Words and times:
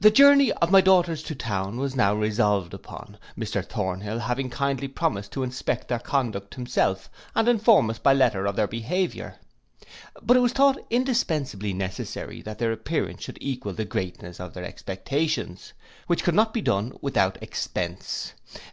The 0.00 0.10
journey 0.10 0.50
of 0.50 0.72
my 0.72 0.80
daughters 0.80 1.22
to 1.22 1.36
town 1.36 1.76
was 1.76 1.94
now 1.94 2.12
resolved 2.12 2.74
upon, 2.74 3.18
Mr 3.38 3.64
Thornhill 3.64 4.18
having 4.18 4.50
kindly 4.50 4.88
promised 4.88 5.30
to 5.30 5.44
inspect 5.44 5.86
their 5.86 6.00
conduct 6.00 6.56
himself, 6.56 7.08
and 7.32 7.46
inform 7.46 7.88
us 7.88 8.00
by 8.00 8.14
letter 8.14 8.46
of 8.46 8.56
their 8.56 8.66
behaviour. 8.66 9.36
But 10.20 10.36
it 10.36 10.40
was 10.40 10.52
thought 10.54 10.84
indispensably 10.90 11.72
necessary 11.72 12.42
that 12.42 12.58
their 12.58 12.72
appearance 12.72 13.22
should 13.22 13.38
equal 13.40 13.74
the 13.74 13.84
greatness 13.84 14.40
of 14.40 14.54
their 14.54 14.64
expectations, 14.64 15.72
which 16.08 16.24
could 16.24 16.34
not 16.34 16.52
be 16.52 16.60
done 16.60 16.98
without 17.00 17.40
expence. 17.40 18.32